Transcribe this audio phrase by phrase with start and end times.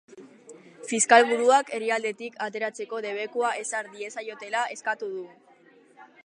[0.91, 5.29] Fiskalburuak herrialdetik ateratzeko debekua ezar diezaiotela eskatu du.